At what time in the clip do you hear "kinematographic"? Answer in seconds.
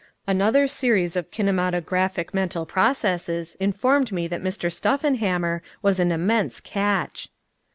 1.29-2.33